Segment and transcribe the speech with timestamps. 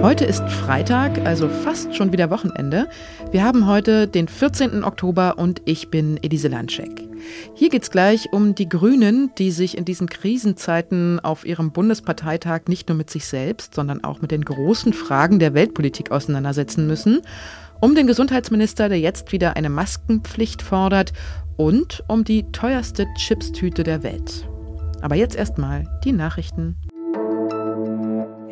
[0.00, 2.88] Heute ist Freitag, also fast schon wieder Wochenende.
[3.32, 4.82] Wir haben heute den 14.
[4.82, 7.06] Oktober und ich bin Elise Landschek.
[7.54, 12.62] Hier geht es gleich um die Grünen, die sich in diesen Krisenzeiten auf ihrem Bundesparteitag
[12.66, 17.20] nicht nur mit sich selbst, sondern auch mit den großen Fragen der Weltpolitik auseinandersetzen müssen.
[17.80, 21.12] Um den Gesundheitsminister, der jetzt wieder eine Maskenpflicht fordert
[21.58, 24.49] und um die teuerste Chipstüte der Welt.
[25.02, 26.76] Aber jetzt erstmal die Nachrichten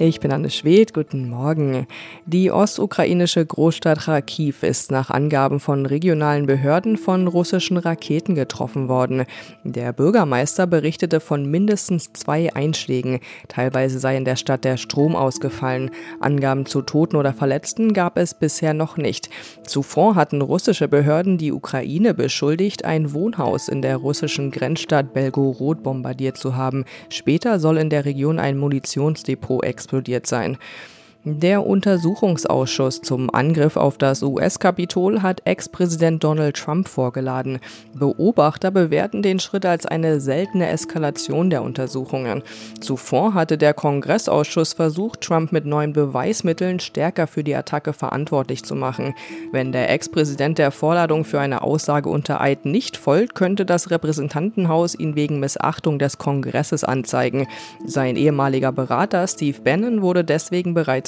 [0.00, 1.88] ich bin Anne Schwedt, guten Morgen.
[2.24, 9.24] Die ostukrainische Großstadt Kharkiv ist nach Angaben von regionalen Behörden von russischen Raketen getroffen worden.
[9.64, 13.18] Der Bürgermeister berichtete von mindestens zwei Einschlägen.
[13.48, 15.90] Teilweise sei in der Stadt der Strom ausgefallen.
[16.20, 19.30] Angaben zu Toten oder Verletzten gab es bisher noch nicht.
[19.64, 26.36] Zuvor hatten russische Behörden die Ukraine beschuldigt, ein Wohnhaus in der russischen Grenzstadt Belgorod bombardiert
[26.36, 26.84] zu haben.
[27.08, 30.58] Später soll in der Region ein Munitionsdepot explodieren explodiert sein.
[31.24, 37.58] Der Untersuchungsausschuss zum Angriff auf das US-Kapitol hat Ex-Präsident Donald Trump vorgeladen.
[37.92, 42.44] Beobachter bewerten den Schritt als eine seltene Eskalation der Untersuchungen.
[42.80, 48.76] Zuvor hatte der Kongressausschuss versucht, Trump mit neuen Beweismitteln stärker für die Attacke verantwortlich zu
[48.76, 49.14] machen.
[49.50, 54.94] Wenn der Ex-Präsident der Vorladung für eine Aussage unter Eid nicht folgt, könnte das Repräsentantenhaus
[54.94, 57.48] ihn wegen Missachtung des Kongresses anzeigen.
[57.84, 61.07] Sein ehemaliger Berater Steve Bannon wurde deswegen bereits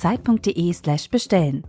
[0.00, 1.64] zeit.de/slash bestellen.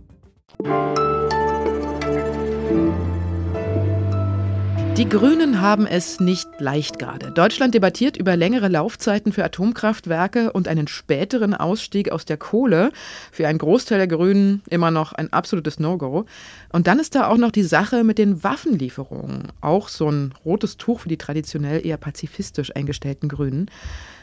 [4.98, 7.32] Die Grünen haben es nicht leicht gerade.
[7.32, 12.92] Deutschland debattiert über längere Laufzeiten für Atomkraftwerke und einen späteren Ausstieg aus der Kohle.
[13.32, 16.26] Für einen Großteil der Grünen immer noch ein absolutes No-Go.
[16.72, 19.48] Und dann ist da auch noch die Sache mit den Waffenlieferungen.
[19.62, 23.70] Auch so ein rotes Tuch für die traditionell eher pazifistisch eingestellten Grünen.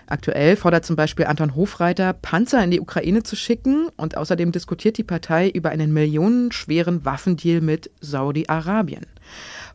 [0.10, 4.98] Aktuell fordert zum Beispiel Anton Hofreiter, Panzer in die Ukraine zu schicken und außerdem diskutiert
[4.98, 9.06] die Partei über einen millionenschweren Waffendeal mit Saudi-Arabien.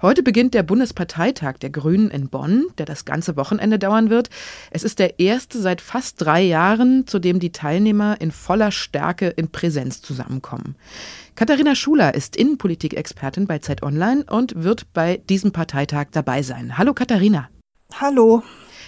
[0.02, 4.28] Heute beginnt der Bundesparteitag der Grünen in Bonn, der das ganze Wochenende dauern wird.
[4.72, 9.28] Es ist der erste seit fast drei Jahren, zu dem die Teilnehmer in voller Stärke
[9.28, 10.74] in Präsenz zusammenkommen.
[11.36, 16.76] Katharina Schuler ist Innenpolitik-Expertin bei Zeit Online und wird bei diesem Parteitag dabei sein.
[16.76, 17.48] Hallo Katharina.
[18.00, 18.42] Hallo.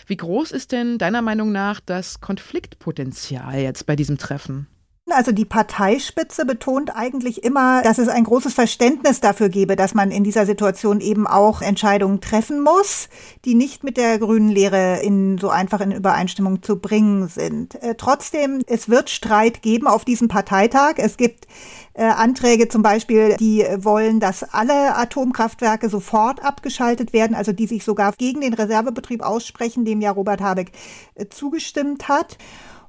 [0.06, 4.68] Wie groß ist denn deiner Meinung nach das Konfliktpotenzial jetzt bei diesem Treffen?
[5.08, 10.10] Also die Parteispitze betont eigentlich immer, dass es ein großes Verständnis dafür gebe, dass man
[10.10, 13.08] in dieser Situation eben auch Entscheidungen treffen muss,
[13.44, 17.80] die nicht mit der grünen Lehre in so einfach in Übereinstimmung zu bringen sind.
[17.84, 20.94] Äh, trotzdem, es wird Streit geben auf diesem Parteitag.
[20.96, 21.46] Es gibt
[21.94, 27.84] äh, Anträge zum Beispiel, die wollen, dass alle Atomkraftwerke sofort abgeschaltet werden, also die sich
[27.84, 30.72] sogar gegen den Reservebetrieb aussprechen, dem ja Robert Habeck
[31.14, 32.38] äh, zugestimmt hat.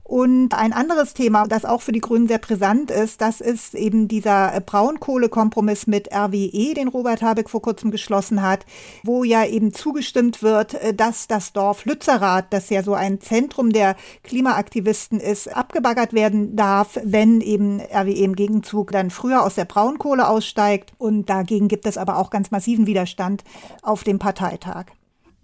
[0.08, 4.08] Und ein anderes Thema, das auch für die Grünen sehr brisant ist, das ist eben
[4.08, 8.66] dieser Braunkohlekompromiss mit RWE, den Robert Habeck vor kurzem geschlossen hat,
[9.04, 13.98] wo ja eben zugestimmt wird, dass das Dorf Lützerath, das ja so ein Zentrum der
[14.24, 20.30] Klimaaktivisten ist, abgebaggert werden darf, wenn eben RWE im Gegenzug dann früher aus der Braunkohle
[20.30, 20.94] aussteigt.
[20.98, 23.44] Und dagegen gibt es aber auch ganz massiven Widerstand
[23.82, 24.86] auf dem Parteitag.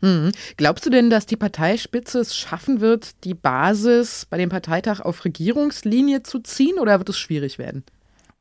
[0.03, 0.34] Hm.
[0.58, 5.24] Glaubst du denn, dass die Parteispitze es schaffen wird, die Basis bei dem Parteitag auf
[5.24, 7.86] Regierungslinie zu ziehen oder wird es schwierig werden?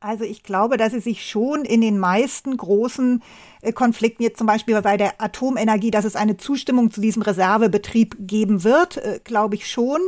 [0.01, 3.23] Also ich glaube, dass es sich schon in den meisten großen
[3.61, 8.17] äh, Konflikten, jetzt zum Beispiel bei der Atomenergie, dass es eine Zustimmung zu diesem Reservebetrieb
[8.19, 10.01] geben wird, äh, glaube ich schon.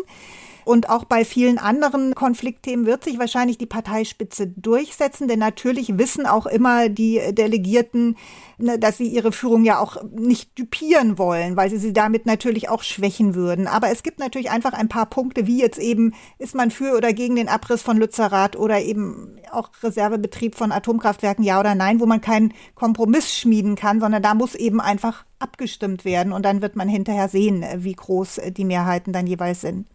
[0.65, 6.25] Und auch bei vielen anderen Konfliktthemen wird sich wahrscheinlich die Parteispitze durchsetzen, denn natürlich wissen
[6.25, 8.17] auch immer die Delegierten,
[8.57, 12.67] ne, dass sie ihre Führung ja auch nicht dupieren wollen, weil sie sie damit natürlich
[12.67, 13.67] auch schwächen würden.
[13.67, 17.13] Aber es gibt natürlich einfach ein paar Punkte, wie jetzt eben, ist man für oder
[17.13, 22.07] gegen den Abriss von Lützerath oder eben auch Reservebetrieb von Atomkraftwerken, ja oder nein, wo
[22.07, 26.75] man keinen Kompromiss schmieden kann, sondern da muss eben einfach abgestimmt werden und dann wird
[26.75, 29.85] man hinterher sehen, wie groß die Mehrheiten dann jeweils sind.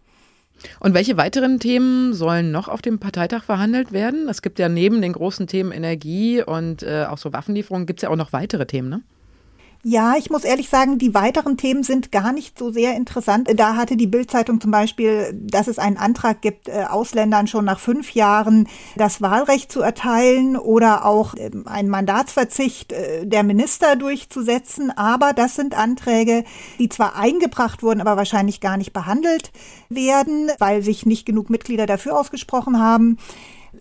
[0.78, 4.28] Und welche weiteren Themen sollen noch auf dem Parteitag verhandelt werden?
[4.28, 8.02] Es gibt ja neben den großen Themen Energie und äh, auch so Waffenlieferungen, gibt es
[8.02, 9.02] ja auch noch weitere Themen, ne?
[9.82, 13.48] Ja, ich muss ehrlich sagen, die weiteren Themen sind gar nicht so sehr interessant.
[13.56, 17.80] Da hatte die Bildzeitung zum Beispiel, dass es einen Antrag gibt, äh, Ausländern schon nach
[17.80, 24.90] fünf Jahren das Wahlrecht zu erteilen oder auch ähm, einen Mandatsverzicht äh, der Minister durchzusetzen.
[24.90, 26.44] Aber das sind Anträge,
[26.78, 29.50] die zwar eingebracht wurden, aber wahrscheinlich gar nicht behandelt
[29.88, 33.16] werden, weil sich nicht genug Mitglieder dafür ausgesprochen haben.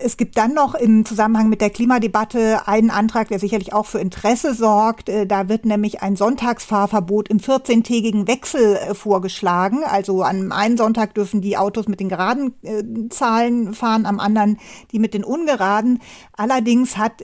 [0.02, 4.00] Es gibt dann noch im Zusammenhang mit der Klimadebatte einen Antrag, der sicherlich auch für
[4.00, 5.10] Interesse sorgt.
[5.10, 9.84] Äh, da wird nämlich ein Sonntagsfahrverbot im 14-tägigen Wechsel äh, vorgeschlagen.
[9.84, 14.58] Also an einem Sonntag dürfen die Autos mit den geraden äh, Zahlen fahren, am anderen
[14.92, 16.00] die mit den ungeraden.
[16.34, 17.22] Allerdings hat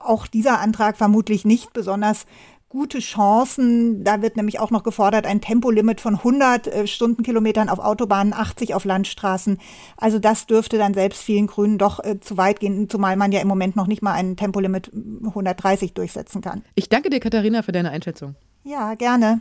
[0.00, 2.26] auch dieser Antrag vermutlich nicht besonders
[2.74, 4.02] gute Chancen.
[4.02, 8.74] Da wird nämlich auch noch gefordert, ein Tempolimit von 100 äh, Stundenkilometern auf Autobahnen, 80
[8.74, 9.58] auf Landstraßen.
[9.96, 13.40] Also das dürfte dann selbst vielen Grünen doch äh, zu weit gehen, zumal man ja
[13.40, 16.64] im Moment noch nicht mal ein Tempolimit 130 durchsetzen kann.
[16.74, 18.34] Ich danke dir, Katharina, für deine Einschätzung.
[18.64, 19.40] Ja, gerne.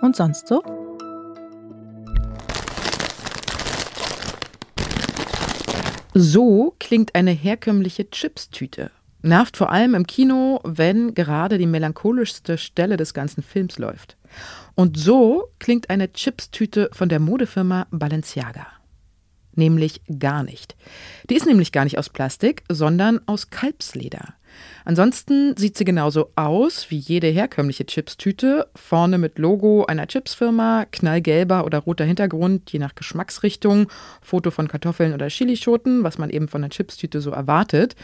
[0.00, 0.79] Und sonst so?
[6.14, 8.90] So klingt eine herkömmliche Chipstüte.
[9.22, 14.16] Nervt vor allem im Kino, wenn gerade die melancholischste Stelle des ganzen Films läuft.
[14.74, 18.66] Und so klingt eine Chipstüte von der Modefirma Balenciaga.
[19.54, 20.74] Nämlich gar nicht.
[21.28, 24.34] Die ist nämlich gar nicht aus Plastik, sondern aus Kalbsleder.
[24.84, 31.64] Ansonsten sieht sie genauso aus wie jede herkömmliche Chipstüte, vorne mit Logo einer Chipsfirma, knallgelber
[31.64, 33.90] oder roter Hintergrund, je nach Geschmacksrichtung,
[34.22, 37.94] Foto von Kartoffeln oder Chilischoten, was man eben von einer Chipstüte so erwartet.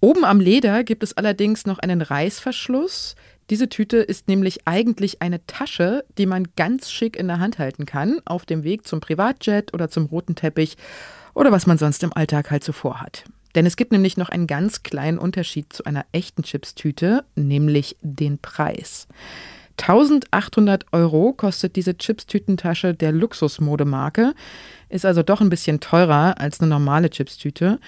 [0.00, 3.14] Oben am Leder gibt es allerdings noch einen Reißverschluss.
[3.48, 7.86] Diese Tüte ist nämlich eigentlich eine Tasche, die man ganz schick in der Hand halten
[7.86, 10.76] kann, auf dem Weg zum Privatjet oder zum roten Teppich
[11.32, 13.24] oder was man sonst im Alltag halt so vorhat.
[13.56, 18.38] Denn es gibt nämlich noch einen ganz kleinen Unterschied zu einer echten Chipstüte, nämlich den
[18.38, 19.08] Preis.
[19.78, 24.34] 1800 Euro kostet diese Chipstütentasche der Luxusmodemarke,
[24.90, 27.80] ist also doch ein bisschen teurer als eine normale Chipstüte.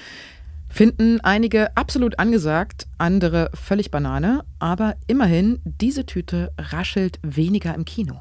[0.71, 8.21] Finden einige absolut angesagt, andere völlig Banane, aber immerhin, diese Tüte raschelt weniger im Kino.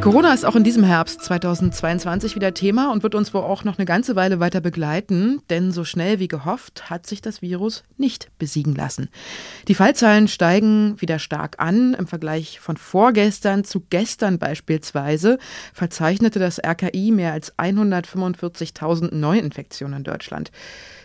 [0.00, 3.78] Corona ist auch in diesem Herbst 2022 wieder Thema und wird uns wohl auch noch
[3.78, 8.30] eine ganze Weile weiter begleiten, denn so schnell wie gehofft hat sich das Virus nicht
[8.38, 9.08] besiegen lassen.
[9.66, 11.94] Die Fallzahlen steigen wieder stark an.
[11.94, 15.38] Im Vergleich von vorgestern zu gestern beispielsweise
[15.72, 20.52] verzeichnete das RKI mehr als 145.000 Neuinfektionen in Deutschland.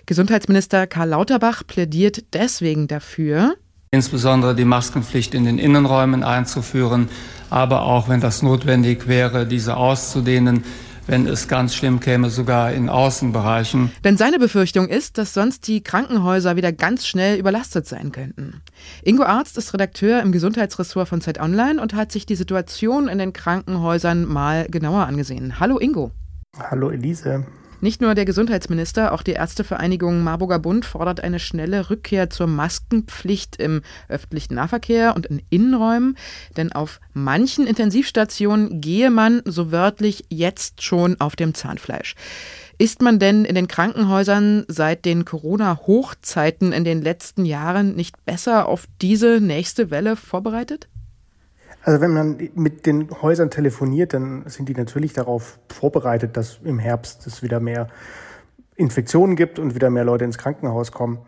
[0.05, 3.55] Gesundheitsminister Karl Lauterbach plädiert deswegen dafür,
[3.91, 7.09] insbesondere die Maskenpflicht in den Innenräumen einzuführen,
[7.51, 10.63] aber auch, wenn das notwendig wäre, diese auszudehnen,
[11.05, 13.91] wenn es ganz schlimm käme, sogar in Außenbereichen.
[14.03, 18.61] Denn seine Befürchtung ist, dass sonst die Krankenhäuser wieder ganz schnell überlastet sein könnten.
[19.03, 23.17] Ingo Arzt ist Redakteur im Gesundheitsressort von Zeit Online und hat sich die Situation in
[23.17, 25.59] den Krankenhäusern mal genauer angesehen.
[25.59, 26.11] Hallo Ingo.
[26.57, 27.45] Hallo Elise.
[27.83, 33.55] Nicht nur der Gesundheitsminister, auch die Ärztevereinigung Marburger Bund fordert eine schnelle Rückkehr zur Maskenpflicht
[33.55, 36.15] im öffentlichen Nahverkehr und in Innenräumen.
[36.55, 42.13] Denn auf manchen Intensivstationen gehe man so wörtlich jetzt schon auf dem Zahnfleisch.
[42.77, 48.67] Ist man denn in den Krankenhäusern seit den Corona-Hochzeiten in den letzten Jahren nicht besser
[48.67, 50.87] auf diese nächste Welle vorbereitet?
[51.83, 56.77] Also wenn man mit den Häusern telefoniert, dann sind die natürlich darauf vorbereitet, dass im
[56.77, 57.87] Herbst es wieder mehr
[58.75, 61.19] Infektionen gibt und wieder mehr Leute ins Krankenhaus kommen.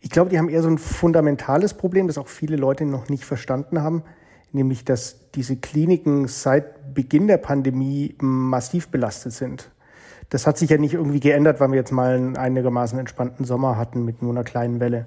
[0.00, 3.24] Ich glaube, die haben eher so ein fundamentales Problem, das auch viele Leute noch nicht
[3.24, 4.02] verstanden haben,
[4.52, 9.70] nämlich dass diese Kliniken seit Beginn der Pandemie massiv belastet sind.
[10.28, 13.76] Das hat sich ja nicht irgendwie geändert, weil wir jetzt mal einen einigermaßen entspannten Sommer
[13.76, 15.06] hatten mit nur einer kleinen Welle.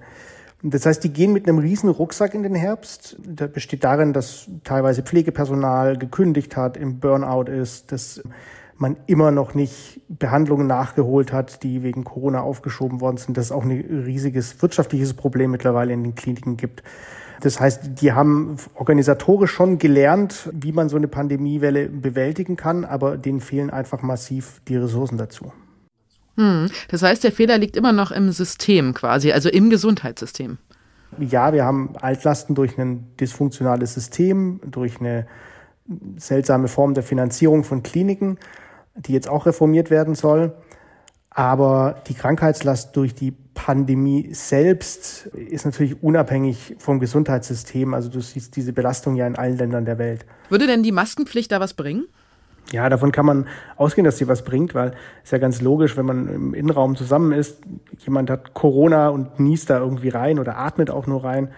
[0.64, 3.18] Das heißt, die gehen mit einem riesen Rucksack in den Herbst.
[3.20, 8.24] Der besteht darin, dass teilweise Pflegepersonal gekündigt hat, im Burnout ist, dass
[8.76, 13.52] man immer noch nicht Behandlungen nachgeholt hat, die wegen Corona aufgeschoben worden sind, dass es
[13.52, 16.84] auch ein riesiges wirtschaftliches Problem mittlerweile in den Kliniken gibt.
[17.42, 23.18] Das heißt, die haben organisatorisch schon gelernt, wie man so eine Pandemiewelle bewältigen kann, aber
[23.18, 25.52] denen fehlen einfach massiv die Ressourcen dazu.
[26.38, 26.70] Hm.
[26.90, 30.58] Das heißt, der Fehler liegt immer noch im System quasi, also im Gesundheitssystem.
[31.20, 35.26] Ja, wir haben Altlasten durch ein dysfunktionales System, durch eine
[36.18, 38.38] seltsame Form der Finanzierung von Kliniken,
[38.96, 40.54] die jetzt auch reformiert werden soll.
[41.30, 47.94] Aber die Krankheitslast durch die Pandemie selbst ist natürlich unabhängig vom Gesundheitssystem.
[47.94, 50.26] Also du siehst diese Belastung ja in allen Ländern der Welt.
[50.50, 52.08] Würde denn die Maskenpflicht da was bringen?
[52.72, 53.48] Ja, davon kann man
[53.78, 54.92] ausgehen, dass sie was bringt, weil
[55.24, 57.62] es ja ganz logisch, wenn man im Innenraum zusammen ist,
[58.00, 61.50] jemand hat Corona und niest da irgendwie rein oder atmet auch nur rein,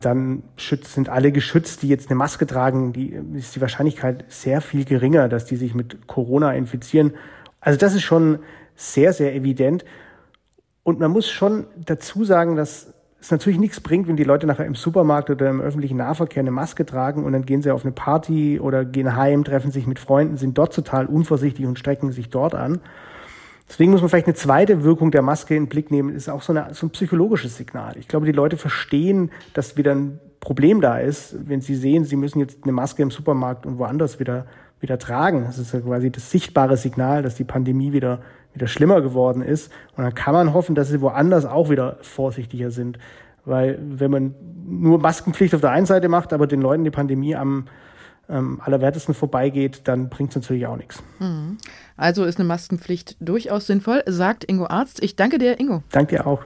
[0.00, 4.84] dann sind alle geschützt, die jetzt eine Maske tragen, die ist die Wahrscheinlichkeit sehr viel
[4.84, 7.14] geringer, dass die sich mit Corona infizieren.
[7.60, 8.38] Also das ist schon
[8.76, 9.84] sehr, sehr evident.
[10.84, 12.93] Und man muss schon dazu sagen, dass
[13.24, 16.50] es natürlich nichts bringt, wenn die Leute nachher im Supermarkt oder im öffentlichen Nahverkehr eine
[16.50, 19.98] Maske tragen und dann gehen sie auf eine Party oder gehen heim, treffen sich mit
[19.98, 22.80] Freunden, sind dort total unvorsichtig und strecken sich dort an.
[23.66, 26.42] Deswegen muss man vielleicht eine zweite Wirkung der Maske in den Blick nehmen, ist auch
[26.42, 27.96] so, eine, so ein psychologisches Signal.
[27.96, 32.16] Ich glaube, die Leute verstehen, dass wieder ein Problem da ist, wenn sie sehen, sie
[32.16, 34.44] müssen jetzt eine Maske im Supermarkt und woanders wieder,
[34.80, 35.44] wieder tragen.
[35.44, 38.20] Das ist ja quasi das sichtbare Signal, dass die Pandemie wieder
[38.54, 39.70] wieder schlimmer geworden ist.
[39.96, 42.98] Und dann kann man hoffen, dass sie woanders auch wieder vorsichtiger sind.
[43.44, 44.34] Weil wenn man
[44.66, 47.66] nur Maskenpflicht auf der einen Seite macht, aber den Leuten die Pandemie am
[48.28, 51.02] ähm, allerwertesten vorbeigeht, dann bringt es natürlich auch nichts.
[51.18, 51.58] Mhm.
[51.96, 55.02] Also ist eine Maskenpflicht durchaus sinnvoll, sagt Ingo Arzt.
[55.02, 55.82] Ich danke dir, Ingo.
[55.90, 56.44] Danke dir auch.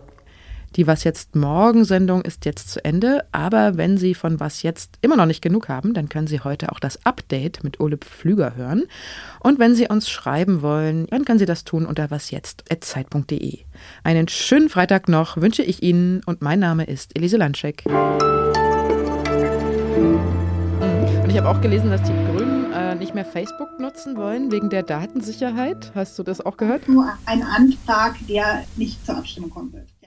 [0.77, 4.99] Die Was jetzt morgen Sendung ist jetzt zu Ende, aber wenn Sie von Was jetzt
[5.01, 8.55] immer noch nicht genug haben, dann können Sie heute auch das Update mit Ole Pflüger
[8.55, 8.85] hören.
[9.41, 13.59] Und wenn Sie uns schreiben wollen, dann können Sie das tun unter wasjetzt@zeit.de.
[14.05, 17.85] Einen schönen Freitag noch wünsche ich Ihnen und mein Name ist Elise Landscheck.
[21.29, 24.71] Und ich habe auch gelesen, dass die Grünen äh, nicht mehr Facebook nutzen wollen wegen
[24.71, 25.93] der Datensicherheit.
[25.95, 26.89] Hast du das auch gehört?
[26.89, 29.98] Nur ein Antrag, der nicht zur Abstimmung kommen wird.